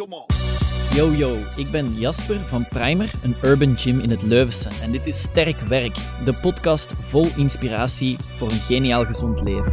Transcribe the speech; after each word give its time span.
Yo 0.00 1.12
yo, 1.12 1.36
ik 1.56 1.70
ben 1.70 1.92
Jasper 1.92 2.36
van 2.36 2.68
Primer, 2.68 3.12
een 3.22 3.34
urban 3.42 3.76
gym 3.76 3.98
in 4.00 4.10
het 4.10 4.22
Leuvense. 4.22 4.68
En 4.82 4.92
dit 4.92 5.06
is 5.06 5.22
Sterk 5.22 5.60
Werk, 5.60 5.94
de 6.24 6.38
podcast 6.40 6.92
vol 6.92 7.26
inspiratie 7.36 8.18
voor 8.18 8.50
een 8.50 8.60
geniaal 8.60 9.04
gezond 9.04 9.40
leven. 9.40 9.72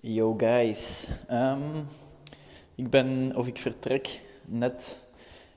Yo 0.00 0.34
guys, 0.34 1.10
Ehm, 1.28 1.76
ik 2.74 2.90
ben, 2.90 3.36
of 3.36 3.46
ik 3.46 3.58
vertrek 3.58 4.20
net 4.44 5.06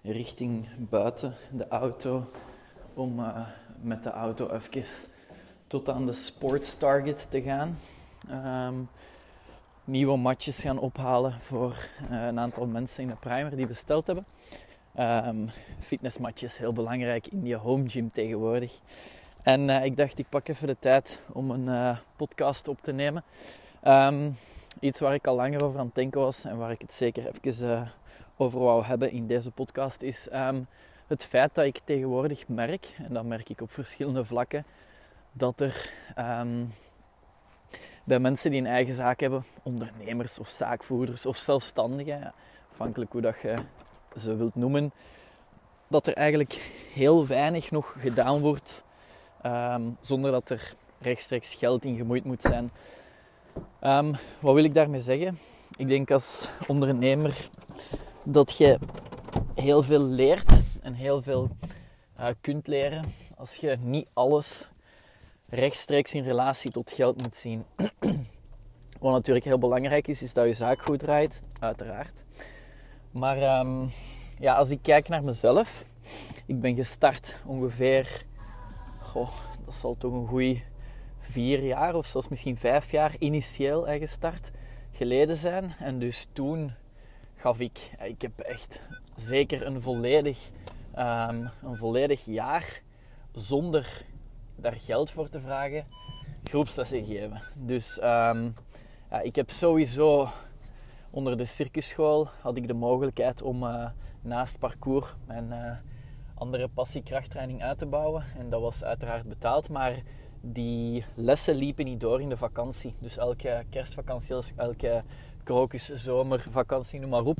richting 0.03 0.67
buiten 0.89 1.35
de 1.51 1.67
auto 1.67 2.25
om 2.93 3.19
eh, 3.19 3.47
met 3.81 4.03
de 4.03 4.11
auto 4.11 4.49
even 4.49 4.83
tot 5.67 5.89
aan 5.89 6.05
de 6.05 6.13
Sports 6.13 6.77
Target 6.77 7.27
te 7.31 7.41
gaan. 7.41 7.77
Ehm, 8.29 8.75
nieuwe 9.91 10.17
matjes 10.17 10.61
gaan 10.61 10.79
ophalen 10.79 11.33
voor 11.39 11.75
eh, 12.09 12.25
een 12.25 12.39
aantal 12.39 12.65
mensen 12.65 13.03
in 13.03 13.09
de 13.09 13.15
primer 13.15 13.55
die 13.55 13.67
besteld 13.67 14.07
hebben. 14.07 14.25
Um, 14.99 15.49
fitnessmatjes, 15.79 16.57
heel 16.57 16.73
belangrijk 16.73 17.27
in 17.27 17.45
je 17.45 17.55
home 17.55 17.89
gym 17.89 18.11
tegenwoordig. 18.11 18.79
En 19.43 19.69
eh, 19.69 19.85
ik 19.85 19.97
dacht, 19.97 20.19
ik 20.19 20.29
pak 20.29 20.47
even 20.47 20.67
de 20.67 20.75
tijd 20.79 21.19
om 21.31 21.51
een 21.51 21.67
eh, 21.67 21.97
podcast 22.15 22.67
op 22.67 22.81
te 22.81 22.91
nemen. 22.91 23.23
Ehm, 23.81 24.31
iets 24.79 24.99
waar 24.99 25.13
ik 25.13 25.27
al 25.27 25.35
langer 25.35 25.63
over 25.63 25.79
aan 25.79 25.85
het 25.85 25.95
denken 25.95 26.21
was 26.21 26.45
en 26.45 26.57
waar 26.57 26.71
ik 26.71 26.81
het 26.81 26.93
zeker 26.93 27.31
even 27.41 27.91
over 28.37 28.59
wou 28.59 28.83
hebben 28.83 29.11
in 29.11 29.27
deze 29.27 29.51
podcast 29.51 30.01
is 30.01 30.29
ehm, 30.29 30.61
het 31.07 31.25
feit 31.25 31.55
dat 31.55 31.65
ik 31.65 31.79
tegenwoordig 31.83 32.47
merk, 32.47 32.95
en 32.97 33.13
dat 33.13 33.25
merk 33.25 33.49
ik 33.49 33.61
op 33.61 33.71
verschillende 33.71 34.25
vlakken, 34.25 34.65
dat 35.33 35.61
er 35.61 35.89
bij 38.03 38.19
mensen 38.19 38.51
die 38.51 38.59
een 38.59 38.67
eigen 38.67 38.93
zaak 38.93 39.19
hebben, 39.19 39.45
ondernemers 39.63 40.39
of 40.39 40.49
zaakvoerders 40.49 41.25
of 41.25 41.37
zelfstandigen, 41.37 42.33
afhankelijk 42.71 43.11
hoe 43.11 43.21
dat 43.21 43.35
je 43.41 43.55
ze 44.15 44.35
wilt 44.35 44.55
noemen, 44.55 44.91
dat 45.87 46.07
er 46.07 46.13
eigenlijk 46.13 46.53
heel 46.93 47.27
weinig 47.27 47.71
nog 47.71 47.95
gedaan 47.99 48.39
wordt 48.39 48.83
ehm, 49.41 49.81
zonder 49.99 50.31
dat 50.31 50.49
er 50.49 50.73
rechtstreeks 50.99 51.53
geld 51.53 51.85
in 51.85 51.97
gemoeid 51.97 52.23
moet 52.23 52.41
zijn. 52.41 52.71
Um, 53.83 54.15
wat 54.39 54.53
wil 54.53 54.63
ik 54.63 54.73
daarmee 54.73 54.99
zeggen? 54.99 55.39
Ik 55.77 55.87
denk 55.87 56.11
als 56.11 56.49
ondernemer 56.67 57.47
dat 58.23 58.57
je 58.57 58.79
heel 59.55 59.83
veel 59.83 60.03
leert 60.03 60.81
en 60.83 60.93
heel 60.93 61.21
veel 61.21 61.49
uh, 62.19 62.27
kunt 62.41 62.67
leren 62.67 63.03
als 63.37 63.55
je 63.55 63.77
niet 63.83 64.11
alles 64.13 64.67
rechtstreeks 65.51 66.13
in 66.13 66.23
relatie 66.23 66.71
tot 66.71 66.91
geld 66.91 67.21
moet 67.21 67.35
zien. 67.35 67.65
Wat 68.99 69.11
natuurlijk 69.11 69.45
heel 69.45 69.59
belangrijk 69.59 70.07
is, 70.07 70.21
is 70.21 70.33
dat 70.33 70.45
je 70.45 70.53
zaak 70.53 70.81
goed 70.81 70.99
draait, 70.99 71.41
uiteraard. 71.59 72.23
Maar 73.11 73.59
um, 73.59 73.91
ja, 74.39 74.55
als 74.55 74.69
ik 74.69 74.79
kijk 74.81 75.07
naar 75.07 75.23
mezelf, 75.23 75.85
ik 76.45 76.61
ben 76.61 76.75
gestart 76.75 77.39
ongeveer, 77.45 78.25
goh, 78.99 79.31
dat 79.65 79.73
zal 79.73 79.95
toch 79.97 80.13
een 80.13 80.27
goede 80.27 80.61
vier 81.19 81.63
jaar 81.63 81.95
of 81.95 82.05
zelfs 82.05 82.27
misschien 82.27 82.57
vijf 82.57 82.91
jaar 82.91 83.15
initieel 83.19 83.81
gestart 83.81 84.51
geleden 84.91 85.35
zijn. 85.35 85.75
En 85.79 85.99
dus 85.99 86.27
toen 86.33 86.73
gaf 87.35 87.59
ik, 87.59 87.91
ik 88.03 88.21
heb 88.21 88.39
echt 88.39 88.81
zeker 89.15 89.65
een 89.65 89.81
volledig, 89.81 90.49
um, 90.97 91.49
een 91.63 91.77
volledig 91.77 92.25
jaar 92.25 92.81
zonder 93.33 94.05
daar 94.61 94.75
geld 94.75 95.11
voor 95.11 95.29
te 95.29 95.39
vragen, 95.39 95.85
groepslessen 96.43 97.05
geven. 97.05 97.41
Dus 97.55 97.99
um, 98.03 98.55
ik 99.21 99.35
heb 99.35 99.49
sowieso 99.49 100.27
onder 101.09 101.37
de 101.37 101.45
circusschool 101.45 102.27
had 102.41 102.55
ik 102.55 102.67
de 102.67 102.73
mogelijkheid 102.73 103.41
om 103.41 103.63
uh, 103.63 103.89
naast 104.21 104.59
parcours 104.59 105.15
mijn 105.25 105.47
uh, 105.51 105.71
andere 106.33 106.67
passie 106.67 107.03
krachttraining 107.03 107.63
uit 107.63 107.77
te 107.77 107.85
bouwen. 107.85 108.23
En 108.37 108.49
dat 108.49 108.61
was 108.61 108.83
uiteraard 108.83 109.27
betaald, 109.27 109.69
maar 109.69 110.01
die 110.41 111.05
lessen 111.15 111.55
liepen 111.55 111.85
niet 111.85 111.99
door 111.99 112.21
in 112.21 112.29
de 112.29 112.37
vakantie. 112.37 112.95
Dus 112.99 113.17
elke 113.17 113.63
kerstvakantie, 113.69 114.35
elke 114.55 115.03
krokus, 115.43 115.93
zomervakantie, 115.93 116.99
noem 116.99 117.09
maar 117.09 117.25
op, 117.25 117.39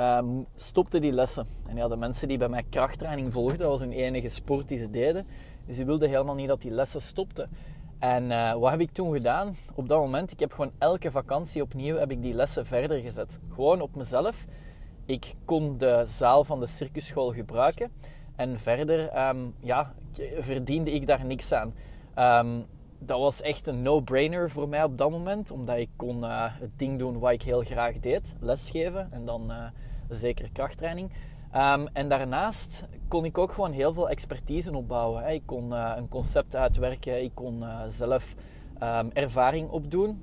um, 0.00 0.46
stopte 0.56 0.98
die 0.98 1.12
lessen. 1.12 1.46
En 1.66 1.76
ja, 1.76 1.88
de 1.88 1.96
mensen 1.96 2.28
die 2.28 2.38
bij 2.38 2.48
mij 2.48 2.64
krachttraining 2.70 3.32
volgden, 3.32 3.58
dat 3.58 3.68
was 3.68 3.80
hun 3.80 3.92
enige 3.92 4.28
sport 4.28 4.68
die 4.68 4.78
ze 4.78 4.90
deden. 4.90 5.26
Dus 5.68 5.76
die 5.76 5.86
wilden 5.86 6.08
helemaal 6.08 6.34
niet 6.34 6.48
dat 6.48 6.62
die 6.62 6.70
lessen 6.70 7.02
stopten. 7.02 7.50
En 7.98 8.30
uh, 8.30 8.54
wat 8.54 8.70
heb 8.70 8.80
ik 8.80 8.90
toen 8.92 9.12
gedaan? 9.12 9.56
Op 9.74 9.88
dat 9.88 9.98
moment, 9.98 10.32
ik 10.32 10.40
heb 10.40 10.52
gewoon 10.52 10.72
elke 10.78 11.10
vakantie 11.10 11.62
opnieuw 11.62 11.96
heb 11.96 12.10
ik 12.10 12.22
die 12.22 12.34
lessen 12.34 12.66
verder 12.66 13.00
gezet. 13.00 13.38
Gewoon 13.54 13.80
op 13.80 13.96
mezelf. 13.96 14.46
Ik 15.04 15.34
kon 15.44 15.78
de 15.78 16.04
zaal 16.06 16.44
van 16.44 16.60
de 16.60 16.66
circusschool 16.66 17.32
gebruiken. 17.32 17.90
En 18.36 18.58
verder 18.58 19.28
um, 19.28 19.54
ja, 19.60 19.94
verdiende 20.38 20.92
ik 20.92 21.06
daar 21.06 21.24
niks 21.24 21.52
aan. 21.52 21.74
Um, 22.46 22.66
dat 22.98 23.18
was 23.18 23.42
echt 23.42 23.66
een 23.66 23.82
no-brainer 23.82 24.50
voor 24.50 24.68
mij 24.68 24.84
op 24.84 24.98
dat 24.98 25.10
moment. 25.10 25.50
Omdat 25.50 25.76
ik 25.76 25.90
kon 25.96 26.24
uh, 26.24 26.44
het 26.46 26.78
ding 26.78 26.98
doen 26.98 27.18
wat 27.18 27.32
ik 27.32 27.42
heel 27.42 27.62
graag 27.62 27.96
deed. 27.96 28.34
Lesgeven 28.40 29.08
en 29.12 29.24
dan 29.24 29.50
uh, 29.50 29.64
zeker 30.08 30.52
krachttraining. 30.52 31.12
Um, 31.54 31.88
en 31.92 32.08
daarnaast 32.08 32.84
kon 33.08 33.24
ik 33.24 33.38
ook 33.38 33.52
gewoon 33.52 33.72
heel 33.72 33.92
veel 33.92 34.08
expertise 34.08 34.76
opbouwen. 34.76 35.22
Hè. 35.22 35.30
Ik 35.30 35.42
kon 35.46 35.72
uh, 35.72 35.92
een 35.96 36.08
concept 36.08 36.56
uitwerken, 36.56 37.22
ik 37.22 37.34
kon 37.34 37.62
uh, 37.62 37.80
zelf 37.88 38.34
um, 38.82 39.10
ervaring 39.12 39.70
opdoen. 39.70 40.22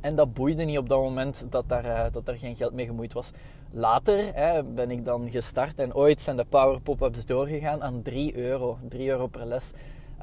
En 0.00 0.16
dat 0.16 0.34
boeide 0.34 0.64
niet 0.64 0.78
op 0.78 0.88
dat 0.88 1.00
moment 1.00 1.46
dat 1.50 1.68
daar, 1.68 1.84
uh, 1.84 2.04
dat 2.12 2.38
geen 2.38 2.56
geld 2.56 2.72
mee 2.72 2.86
gemoeid 2.86 3.12
was. 3.12 3.30
Later 3.70 4.34
hè, 4.34 4.64
ben 4.64 4.90
ik 4.90 5.04
dan 5.04 5.30
gestart 5.30 5.78
en 5.78 5.94
ooit 5.94 6.20
zijn 6.20 6.36
de 6.36 6.44
Power 6.44 6.80
Pop-ups 6.80 7.26
doorgegaan 7.26 7.82
aan 7.82 8.02
3 8.02 8.36
euro. 8.36 8.78
3 8.88 9.08
euro 9.08 9.26
per 9.26 9.46
les. 9.46 9.72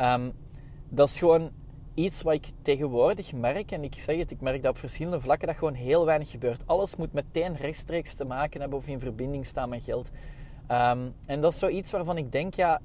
Um, 0.01 0.31
dat 0.89 1.07
is 1.07 1.19
gewoon 1.19 1.51
iets 1.93 2.21
wat 2.21 2.33
ik 2.33 2.51
tegenwoordig 2.61 3.33
merk. 3.33 3.71
En 3.71 3.83
ik 3.83 3.93
zeg 3.93 4.17
het, 4.17 4.31
ik 4.31 4.41
merk 4.41 4.61
dat 4.61 4.71
op 4.71 4.77
verschillende 4.77 5.19
vlakken 5.19 5.47
dat 5.47 5.57
gewoon 5.57 5.73
heel 5.73 6.05
weinig 6.05 6.29
gebeurt. 6.29 6.67
Alles 6.67 6.95
moet 6.95 7.13
meteen 7.13 7.55
rechtstreeks 7.55 8.13
te 8.13 8.25
maken 8.25 8.61
hebben 8.61 8.79
of 8.79 8.87
in 8.87 8.99
verbinding 8.99 9.45
staan 9.45 9.69
met 9.69 9.83
geld. 9.83 10.09
Um, 10.71 11.13
en 11.25 11.41
dat 11.41 11.53
is 11.53 11.59
zoiets 11.59 11.91
waarvan 11.91 12.17
ik 12.17 12.31
denk, 12.31 12.53
ja, 12.53 12.81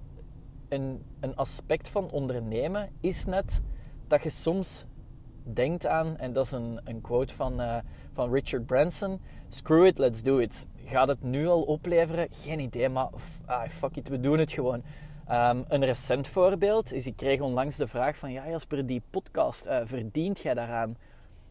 een, 0.68 1.02
een 1.20 1.36
aspect 1.36 1.88
van 1.88 2.10
ondernemen 2.10 2.90
is 3.00 3.24
net 3.24 3.60
dat 4.06 4.22
je 4.22 4.30
soms 4.30 4.84
denkt 5.42 5.86
aan, 5.86 6.16
en 6.16 6.32
dat 6.32 6.46
is 6.46 6.52
een, 6.52 6.80
een 6.84 7.00
quote 7.00 7.34
van, 7.34 7.60
uh, 7.60 7.76
van 8.12 8.32
Richard 8.32 8.66
Branson: 8.66 9.20
Screw 9.48 9.86
it, 9.86 9.98
let's 9.98 10.22
do 10.22 10.38
it. 10.38 10.66
Gaat 10.84 11.08
het 11.08 11.22
nu 11.22 11.46
al 11.46 11.62
opleveren? 11.62 12.28
Geen 12.30 12.60
idee, 12.60 12.88
maar 12.88 13.08
ah, 13.46 13.68
fuck 13.68 13.96
it, 13.96 14.08
we 14.08 14.20
doen 14.20 14.38
het 14.38 14.52
gewoon. 14.52 14.82
Um, 15.30 15.64
een 15.68 15.84
recent 15.84 16.26
voorbeeld 16.26 16.92
is, 16.92 17.06
ik 17.06 17.16
kreeg 17.16 17.40
onlangs 17.40 17.76
de 17.76 17.88
vraag 17.88 18.16
van, 18.16 18.32
ja 18.32 18.48
Jasper, 18.48 18.86
die 18.86 19.02
podcast, 19.10 19.66
uh, 19.66 19.80
verdient 19.84 20.38
jij 20.38 20.54
daaraan? 20.54 20.96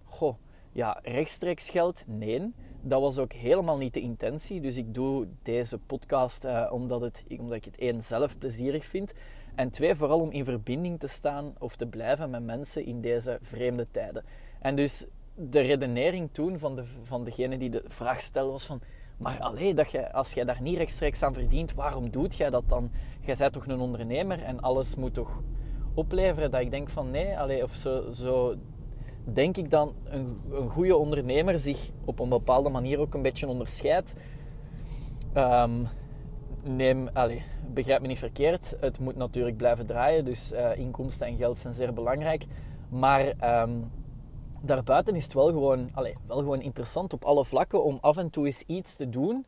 Goh, 0.04 0.36
ja, 0.72 1.00
rechtstreeks 1.04 1.70
geld? 1.70 2.04
Nee. 2.08 2.54
Dat 2.82 3.02
was 3.02 3.18
ook 3.18 3.34
helemaal 3.34 3.78
niet 3.78 3.94
de 3.94 4.02
intentie. 4.02 4.62
Dus 4.62 4.78
ik 4.78 4.94
doe 4.94 5.28
deze 5.44 5.78
podcast 5.78 6.46
uh, 6.46 6.70
omdat, 6.72 7.02
het, 7.02 7.26
omdat 7.40 7.56
ik 7.56 7.66
het 7.66 7.78
één 7.78 8.02
zelf 8.02 8.38
plezierig 8.38 8.86
vind. 8.86 9.14
En 9.56 9.72
twee, 9.72 9.96
vooral 9.96 10.20
om 10.20 10.32
in 10.32 10.46
verbinding 10.46 11.00
te 11.00 11.08
staan 11.08 11.54
of 11.60 11.76
te 11.76 11.88
blijven 11.88 12.30
met 12.30 12.44
mensen 12.44 12.86
in 12.86 13.02
deze 13.02 13.40
vreemde 13.42 13.88
tijden. 13.92 14.24
En 14.60 14.76
dus 14.76 15.06
de 15.36 15.60
redenering 15.60 16.30
toen 16.32 16.60
van, 16.60 16.76
de, 16.76 16.84
van 17.04 17.24
degene 17.24 17.58
die 17.58 17.70
de 17.70 17.84
vraag 17.88 18.22
stelde 18.22 18.52
was 18.52 18.66
van... 18.66 18.82
Maar 19.18 19.40
alleen 19.40 19.76
dat 19.76 19.92
je, 19.92 20.12
als 20.12 20.34
jij 20.34 20.44
daar 20.44 20.62
niet 20.62 20.78
rechtstreeks 20.78 21.24
aan 21.24 21.34
verdient, 21.34 21.74
waarom 21.74 22.10
doet 22.10 22.36
jij 22.36 22.50
dat 22.50 22.64
dan? 22.68 22.90
Jij 23.22 23.36
bent 23.38 23.54
toch 23.54 23.68
een 23.68 23.80
ondernemer 23.80 24.44
en 24.44 24.62
alles 24.62 24.96
moet 24.96 25.14
toch 25.14 25.42
opleveren? 25.94 26.52
Dat 26.52 26.62
ik 26.62 26.72
denk 26.72 26.90
van 26.90 27.12
nee, 27.12 27.40
allee, 27.40 27.64
of 27.64 27.74
zo, 27.74 28.12
zo 28.12 28.56
denk 29.24 29.58
ik 29.58 29.72
dan 29.72 29.92
een, 30.04 30.38
een 30.52 30.70
goede 30.70 30.96
ondernemer 30.96 31.60
zich 31.60 31.90
op 32.06 32.20
een 32.20 32.30
bepaalde 32.30 32.70
manier 32.70 33.00
ook 33.00 33.14
een 33.14 33.22
beetje 33.22 33.48
onderscheidt. 33.48 34.16
Um, 35.38 35.88
neem, 36.64 37.10
allee, 37.14 37.44
begrijp 37.74 38.02
me 38.02 38.08
niet 38.08 38.20
verkeerd, 38.20 38.76
het 38.80 39.00
moet 39.00 39.16
natuurlijk 39.16 39.58
blijven 39.58 39.86
draaien, 39.86 40.26
dus 40.26 40.54
uh, 40.54 40.78
inkomsten 40.78 41.28
en 41.28 41.38
geld 41.38 41.60
zijn 41.60 41.74
zeer 41.74 41.94
belangrijk. 41.94 42.46
Maar 42.90 43.62
um, 43.62 43.92
daarbuiten 44.68 45.16
is 45.16 45.24
het 45.24 45.34
wel 45.34 45.48
gewoon, 45.48 45.90
wel 46.28 46.38
gewoon 46.38 46.62
interessant 46.62 47.14
op 47.14 47.26
alle 47.26 47.46
vlakken 47.46 47.84
om 47.84 47.98
af 48.02 48.18
en 48.18 48.30
toe 48.30 48.46
eens 48.46 48.64
iets 48.68 48.96
te 48.96 49.10
doen 49.10 49.46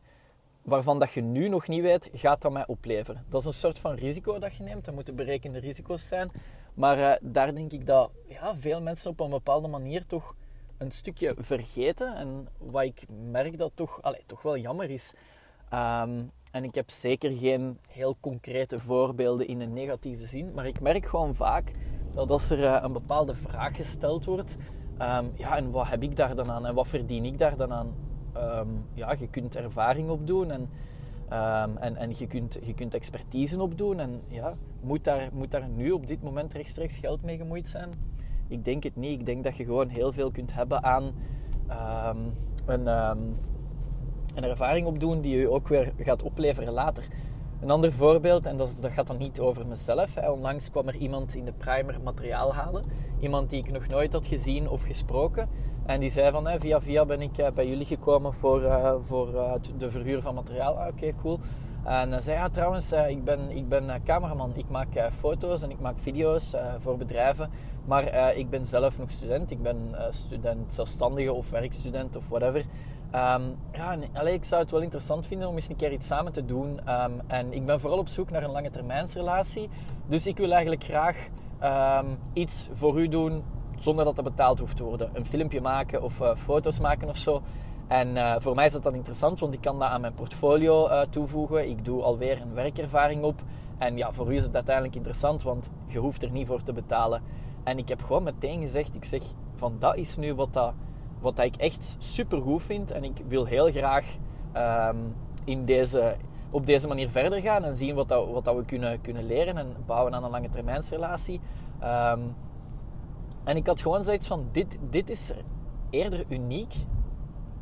waarvan 0.62 0.98
dat 0.98 1.12
je 1.12 1.22
nu 1.22 1.48
nog 1.48 1.68
niet 1.68 1.82
weet, 1.82 2.10
gaat 2.12 2.42
dat 2.42 2.52
mij 2.52 2.66
opleveren. 2.66 3.22
Dat 3.30 3.40
is 3.40 3.46
een 3.46 3.52
soort 3.52 3.78
van 3.78 3.94
risico 3.94 4.38
dat 4.38 4.54
je 4.54 4.62
neemt. 4.62 4.84
Dat 4.84 4.94
moeten 4.94 5.16
berekende 5.16 5.58
risico's 5.58 6.08
zijn. 6.08 6.30
Maar 6.74 6.98
uh, 6.98 7.12
daar 7.32 7.54
denk 7.54 7.72
ik 7.72 7.86
dat 7.86 8.10
ja, 8.28 8.56
veel 8.56 8.80
mensen 8.80 9.10
op 9.10 9.20
een 9.20 9.30
bepaalde 9.30 9.68
manier 9.68 10.06
toch 10.06 10.34
een 10.78 10.90
stukje 10.90 11.36
vergeten. 11.38 12.16
En 12.16 12.48
wat 12.58 12.82
ik 12.82 13.02
merk 13.30 13.58
dat 13.58 13.70
toch, 13.74 14.02
allez, 14.02 14.20
toch 14.26 14.42
wel 14.42 14.56
jammer 14.56 14.90
is. 14.90 15.14
Um, 15.72 16.30
en 16.50 16.64
ik 16.64 16.74
heb 16.74 16.90
zeker 16.90 17.36
geen 17.38 17.78
heel 17.92 18.16
concrete 18.20 18.78
voorbeelden 18.78 19.46
in 19.48 19.60
een 19.60 19.72
negatieve 19.72 20.26
zin. 20.26 20.52
Maar 20.54 20.66
ik 20.66 20.80
merk 20.80 21.06
gewoon 21.06 21.34
vaak 21.34 21.72
dat 22.14 22.30
als 22.30 22.50
er 22.50 22.58
uh, 22.58 22.78
een 22.80 22.92
bepaalde 22.92 23.34
vraag 23.34 23.76
gesteld 23.76 24.24
wordt 24.24 24.56
Ehm, 25.00 25.24
ja, 25.34 25.56
en 25.56 25.70
wat 25.70 25.88
heb 25.88 26.02
ik 26.02 26.16
daar 26.16 26.34
dan 26.34 26.50
aan 26.50 26.66
en 26.66 26.74
wat 26.74 26.88
verdien 26.88 27.24
ik 27.24 27.38
daar 27.38 27.56
dan 27.56 27.72
aan? 27.72 27.94
Ehm, 28.32 28.68
ja, 28.94 29.14
je 29.18 29.28
kunt 29.28 29.56
ervaring 29.56 30.10
opdoen 30.10 30.50
en, 30.50 30.60
um, 30.60 31.76
en, 31.76 31.96
en 31.96 32.12
je, 32.16 32.26
kunt, 32.26 32.58
je 32.62 32.74
kunt 32.74 32.94
expertise 32.94 33.62
opdoen. 33.62 34.00
En 34.00 34.20
ja, 34.28 34.54
moet 34.80 35.04
daar, 35.04 35.28
moet 35.32 35.50
daar 35.50 35.68
nu 35.68 35.90
op 35.90 36.06
dit 36.06 36.22
moment 36.22 36.52
rechtstreeks 36.52 36.98
geld 36.98 37.22
mee 37.22 37.36
gemoeid 37.36 37.68
zijn? 37.68 37.88
Ik 38.48 38.64
denk 38.64 38.82
het 38.82 38.96
niet. 38.96 39.20
Ik 39.20 39.26
denk 39.26 39.44
dat 39.44 39.56
je 39.56 39.64
gewoon 39.64 39.88
heel 39.88 40.12
veel 40.12 40.30
kunt 40.30 40.54
hebben 40.54 40.84
aan 40.84 41.10
een, 42.66 42.86
een 44.34 44.44
ervaring 44.44 44.86
opdoen 44.86 45.20
die 45.20 45.38
je 45.38 45.50
ook 45.50 45.68
weer 45.68 45.92
gaat 45.98 46.22
opleveren 46.22 46.72
later. 46.72 47.04
Een 47.60 47.70
ander 47.70 47.92
voorbeeld, 47.92 48.46
en 48.46 48.56
dat, 48.56 48.78
dat 48.80 48.92
gaat 48.92 49.06
dan 49.06 49.18
niet 49.18 49.40
over 49.40 49.66
mezelf. 49.66 50.14
Hè. 50.14 50.30
Onlangs 50.30 50.70
kwam 50.70 50.88
er 50.88 50.96
iemand 50.96 51.34
in 51.34 51.44
de 51.44 51.52
primer 51.52 52.00
materiaal 52.04 52.54
halen. 52.54 52.84
Iemand 53.20 53.50
die 53.50 53.58
ik 53.58 53.72
nog 53.72 53.86
nooit 53.86 54.12
had 54.12 54.26
gezien 54.26 54.68
of 54.68 54.82
gesproken. 54.82 55.48
En 55.86 56.00
die 56.00 56.10
zei 56.10 56.30
van, 56.30 56.46
hè, 56.46 56.60
via 56.60 56.80
via 56.80 57.04
ben 57.04 57.20
ik 57.20 57.38
eh, 57.38 57.50
bij 57.50 57.68
jullie 57.68 57.86
gekomen 57.86 58.34
voor, 58.34 58.62
uh, 58.62 58.94
voor 59.00 59.34
uh, 59.34 59.52
de 59.78 59.90
verhuur 59.90 60.22
van 60.22 60.34
materiaal. 60.34 60.74
Ah, 60.74 60.86
Oké, 60.86 61.12
cool. 61.22 61.38
En 61.84 62.22
zei, 62.22 62.38
ja 62.38 62.48
trouwens, 62.48 62.92
ik 62.92 63.24
ben, 63.24 63.50
ik 63.50 63.68
ben 63.68 64.02
cameraman. 64.04 64.52
Ik 64.56 64.68
maak 64.68 65.10
foto's 65.18 65.62
en 65.62 65.70
ik 65.70 65.80
maak 65.80 65.98
video's 65.98 66.54
voor 66.78 66.96
bedrijven. 66.96 67.50
Maar 67.84 68.34
ik 68.36 68.50
ben 68.50 68.66
zelf 68.66 68.98
nog 68.98 69.10
student. 69.10 69.50
Ik 69.50 69.62
ben 69.62 69.94
student 70.10 70.74
zelfstandige 70.74 71.32
of 71.32 71.50
werkstudent 71.50 72.16
of 72.16 72.28
whatever. 72.28 72.64
Um, 73.14 73.56
ja, 73.72 73.96
allee, 74.12 74.34
ik 74.34 74.44
zou 74.44 74.62
het 74.62 74.70
wel 74.70 74.80
interessant 74.80 75.26
vinden 75.26 75.48
om 75.48 75.54
eens 75.54 75.68
een 75.68 75.76
keer 75.76 75.92
iets 75.92 76.06
samen 76.06 76.32
te 76.32 76.44
doen. 76.44 76.80
Um, 76.88 77.20
en 77.26 77.52
ik 77.52 77.66
ben 77.66 77.80
vooral 77.80 77.98
op 77.98 78.08
zoek 78.08 78.30
naar 78.30 78.42
een 78.42 78.50
lange 78.50 78.70
termijnsrelatie. 78.70 79.68
Dus 80.06 80.26
ik 80.26 80.36
wil 80.36 80.50
eigenlijk 80.50 80.84
graag 80.84 81.26
um, 82.02 82.18
iets 82.32 82.68
voor 82.72 83.00
u 83.00 83.08
doen 83.08 83.42
zonder 83.78 84.04
dat 84.04 84.16
het 84.16 84.24
betaald 84.24 84.58
hoeft 84.58 84.76
te 84.76 84.84
worden. 84.84 85.10
Een 85.12 85.26
filmpje 85.26 85.60
maken 85.60 86.02
of 86.02 86.20
uh, 86.20 86.34
foto's 86.34 86.80
maken 86.80 87.08
of 87.08 87.16
zo. 87.16 87.42
En 87.86 88.16
uh, 88.16 88.34
voor 88.38 88.54
mij 88.54 88.64
is 88.64 88.72
dat 88.72 88.82
dan 88.82 88.94
interessant, 88.94 89.40
want 89.40 89.54
ik 89.54 89.60
kan 89.60 89.78
dat 89.78 89.88
aan 89.88 90.00
mijn 90.00 90.14
portfolio 90.14 90.88
uh, 90.88 91.00
toevoegen. 91.00 91.68
Ik 91.68 91.84
doe 91.84 92.02
alweer 92.02 92.40
een 92.40 92.54
werkervaring 92.54 93.22
op. 93.22 93.42
En 93.78 93.96
ja, 93.96 94.12
voor 94.12 94.32
u 94.32 94.36
is 94.36 94.44
het 94.44 94.54
uiteindelijk 94.54 94.96
interessant, 94.96 95.42
want 95.42 95.70
je 95.86 95.98
hoeft 95.98 96.22
er 96.22 96.30
niet 96.30 96.46
voor 96.46 96.62
te 96.62 96.72
betalen. 96.72 97.22
En 97.64 97.78
ik 97.78 97.88
heb 97.88 98.02
gewoon 98.02 98.22
meteen 98.22 98.60
gezegd, 98.60 98.94
ik 98.94 99.04
zeg 99.04 99.22
van 99.54 99.76
dat 99.78 99.96
is 99.96 100.16
nu 100.16 100.34
wat 100.34 100.52
dat 100.52 100.74
wat 101.20 101.38
ik 101.38 101.56
echt 101.56 101.96
super 101.98 102.40
goed 102.40 102.62
vind. 102.62 102.90
En 102.90 103.04
ik 103.04 103.22
wil 103.28 103.44
heel 103.44 103.70
graag 103.70 104.04
ehm, 104.52 104.96
in 105.44 105.64
deze, 105.64 106.16
op 106.50 106.66
deze 106.66 106.88
manier 106.88 107.10
verder 107.10 107.40
gaan 107.40 107.64
en 107.64 107.76
zien 107.76 107.94
wat, 107.94 108.08
dat, 108.08 108.28
wat 108.28 108.44
dat 108.44 108.56
we 108.56 108.64
kunnen, 108.64 109.00
kunnen 109.00 109.26
leren 109.26 109.56
en 109.56 109.76
bouwen 109.86 110.14
aan 110.14 110.24
een 110.24 110.30
lange 110.30 110.50
termijnsrelatie. 110.50 111.40
Um, 111.82 112.34
en 113.44 113.56
ik 113.56 113.66
had 113.66 113.80
gewoon 113.80 114.04
zoiets 114.04 114.26
van: 114.26 114.48
dit, 114.52 114.78
dit 114.90 115.10
is 115.10 115.32
eerder 115.90 116.24
uniek. 116.28 116.74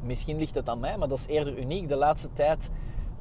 Misschien 0.02 0.38
ligt 0.38 0.54
het 0.54 0.68
aan 0.68 0.80
mij, 0.80 0.96
maar 0.96 1.08
dat 1.08 1.18
is 1.18 1.26
eerder 1.26 1.58
uniek. 1.58 1.88
De 1.88 1.96
laatste 1.96 2.32
tijd 2.32 2.70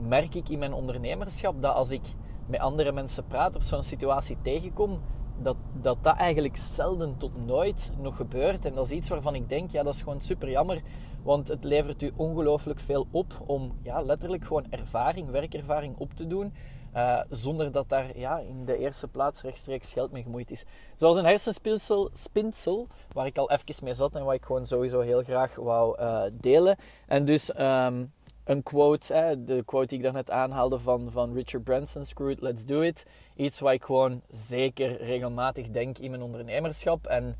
merk 0.07 0.35
ik 0.35 0.49
in 0.49 0.59
mijn 0.59 0.73
ondernemerschap 0.73 1.61
dat 1.61 1.75
als 1.75 1.91
ik 1.91 2.01
met 2.45 2.59
andere 2.59 2.91
mensen 2.91 3.27
praat 3.27 3.55
of 3.55 3.63
zo'n 3.63 3.83
situatie 3.83 4.37
tegenkom, 4.41 4.99
dat, 5.41 5.55
dat 5.81 6.03
dat 6.03 6.17
eigenlijk 6.17 6.57
zelden 6.57 7.17
tot 7.17 7.45
nooit 7.45 7.91
nog 8.01 8.15
gebeurt. 8.15 8.65
En 8.65 8.73
dat 8.73 8.85
is 8.85 8.91
iets 8.91 9.09
waarvan 9.09 9.35
ik 9.35 9.49
denk, 9.49 9.71
ja, 9.71 9.83
dat 9.83 9.93
is 9.93 10.01
gewoon 10.01 10.21
super 10.21 10.49
jammer. 10.49 10.81
Want 11.23 11.47
het 11.47 11.63
levert 11.63 12.01
u 12.01 12.11
ongelooflijk 12.15 12.79
veel 12.79 13.07
op 13.11 13.33
om 13.45 13.77
ja, 13.81 14.01
letterlijk 14.01 14.45
gewoon 14.45 14.65
ervaring, 14.69 15.29
werkervaring 15.29 15.95
op 15.97 16.13
te 16.13 16.27
doen. 16.27 16.53
Uh, 16.95 17.21
zonder 17.29 17.71
dat 17.71 17.89
daar 17.89 18.17
ja, 18.17 18.39
in 18.39 18.65
de 18.65 18.77
eerste 18.77 19.07
plaats 19.07 19.41
rechtstreeks 19.41 19.93
geld 19.93 20.11
mee 20.11 20.23
gemoeid 20.23 20.51
is. 20.51 20.65
Zoals 20.95 21.17
een 21.17 21.25
hersenspinsel, 21.25 22.09
spinsel, 22.13 22.87
waar 23.11 23.25
ik 23.25 23.37
al 23.37 23.51
even 23.51 23.83
mee 23.83 23.93
zat 23.93 24.15
en 24.15 24.23
wat 24.23 24.33
ik 24.33 24.43
gewoon 24.43 24.67
sowieso 24.67 24.99
heel 24.99 25.23
graag 25.23 25.55
wou 25.55 26.01
uh, 26.01 26.21
delen. 26.33 26.77
En 27.07 27.25
dus 27.25 27.59
um, 27.59 28.11
een 28.47 28.63
quote, 28.63 29.13
hè, 29.13 29.43
de 29.43 29.63
quote 29.65 29.87
die 29.87 29.97
ik 29.97 30.03
daarnet 30.03 30.31
aanhaalde 30.31 30.79
van, 30.79 31.11
van 31.11 31.33
Richard 31.33 31.63
Branson, 31.63 32.05
Screw 32.05 32.29
it, 32.29 32.41
let's 32.41 32.65
do 32.65 32.81
it. 32.81 33.05
Iets 33.35 33.59
wat 33.59 33.73
ik 33.73 33.83
gewoon 33.83 34.21
zeker 34.29 34.97
regelmatig 34.97 35.69
denk 35.69 35.97
in 35.97 36.09
mijn 36.09 36.21
ondernemerschap. 36.21 37.07
En 37.07 37.35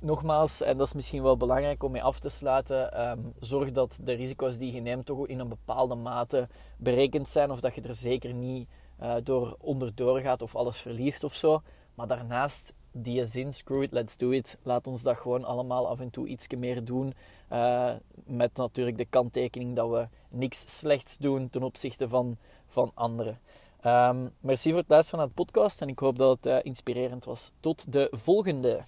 nogmaals, 0.00 0.60
en 0.60 0.76
dat 0.76 0.86
is 0.86 0.92
misschien 0.92 1.22
wel 1.22 1.36
belangrijk 1.36 1.82
om 1.82 1.92
mee 1.92 2.02
af 2.02 2.18
te 2.18 2.28
sluiten, 2.28 3.10
um, 3.10 3.32
zorg 3.40 3.72
dat 3.72 3.98
de 4.02 4.12
risico's 4.12 4.58
die 4.58 4.72
je 4.72 4.80
neemt 4.80 5.06
toch 5.06 5.26
in 5.26 5.38
een 5.38 5.48
bepaalde 5.48 5.94
mate 5.94 6.48
berekend 6.76 7.28
zijn. 7.28 7.50
Of 7.50 7.60
dat 7.60 7.74
je 7.74 7.80
er 7.80 7.94
zeker 7.94 8.34
niet 8.34 8.68
uh, 9.02 9.14
door 9.22 9.56
onderdoor 9.60 10.20
gaat 10.20 10.42
of 10.42 10.56
alles 10.56 10.78
verliest 10.80 11.24
of 11.24 11.34
zo. 11.34 11.62
Maar 11.94 12.06
daarnaast 12.06 12.74
die 12.92 13.24
zin, 13.24 13.52
screw 13.52 13.82
it, 13.82 13.92
let's 13.92 14.16
do 14.16 14.30
it. 14.30 14.58
Laat 14.62 14.86
ons 14.86 15.02
dat 15.02 15.16
gewoon 15.16 15.44
allemaal 15.44 15.88
af 15.88 16.00
en 16.00 16.10
toe 16.10 16.26
iets 16.26 16.46
meer 16.48 16.84
doen. 16.84 17.14
Uh, 17.52 17.92
met 18.24 18.56
natuurlijk 18.56 18.98
de 18.98 19.04
kanttekening 19.04 19.76
dat 19.76 19.90
we 19.90 20.08
niks 20.30 20.78
slechts 20.78 21.16
doen 21.16 21.50
ten 21.50 21.62
opzichte 21.62 22.08
van, 22.08 22.36
van 22.66 22.90
anderen. 22.94 23.38
Um, 23.86 24.30
merci 24.40 24.70
voor 24.70 24.78
het 24.78 24.88
luisteren 24.88 25.18
naar 25.20 25.28
de 25.28 25.34
podcast 25.34 25.80
en 25.80 25.88
ik 25.88 25.98
hoop 25.98 26.18
dat 26.18 26.36
het 26.36 26.46
uh, 26.46 26.58
inspirerend 26.62 27.24
was. 27.24 27.50
Tot 27.60 27.92
de 27.92 28.08
volgende. 28.10 28.80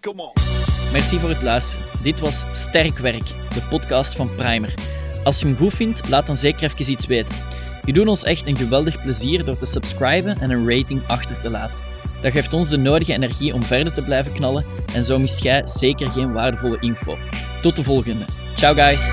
Come 0.00 0.22
on. 0.22 0.32
Merci 0.92 1.18
voor 1.18 1.28
het 1.28 1.42
luisteren. 1.42 2.02
Dit 2.02 2.20
was 2.20 2.44
Sterk 2.52 2.98
Werk, 2.98 3.26
de 3.26 3.66
podcast 3.70 4.16
van 4.16 4.34
Primer. 4.34 4.74
Als 5.24 5.40
je 5.40 5.46
hem 5.46 5.56
goed 5.56 5.72
vindt, 5.72 6.08
laat 6.08 6.26
dan 6.26 6.36
zeker 6.36 6.62
even 6.62 6.92
iets 6.92 7.06
weten. 7.06 7.34
Je 7.84 7.92
doet 7.92 8.08
ons 8.08 8.24
echt 8.24 8.46
een 8.46 8.56
geweldig 8.56 9.02
plezier 9.02 9.44
door 9.44 9.58
te 9.58 9.66
subscriben 9.66 10.40
en 10.40 10.50
een 10.50 10.68
rating 10.68 11.06
achter 11.06 11.40
te 11.40 11.50
laten. 11.50 11.93
Dat 12.24 12.32
geeft 12.32 12.52
ons 12.52 12.68
de 12.68 12.76
nodige 12.76 13.12
energie 13.12 13.54
om 13.54 13.62
verder 13.62 13.92
te 13.92 14.02
blijven 14.02 14.32
knallen 14.32 14.64
en 14.94 15.04
zo 15.04 15.18
mist 15.18 15.42
jij 15.42 15.62
zeker 15.64 16.10
geen 16.10 16.32
waardevolle 16.32 16.80
info. 16.80 17.16
Tot 17.60 17.76
de 17.76 17.82
volgende. 17.82 18.24
Ciao 18.54 18.74
guys! 18.74 19.12